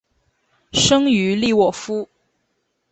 [0.73, 2.09] 生于利沃夫。